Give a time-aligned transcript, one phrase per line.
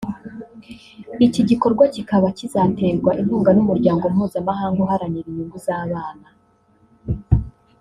[1.25, 6.27] Iki gikorwa kibaba kizaterwa inkunga n’Umuryango mpuzamahanga uharanira inyungu z’abana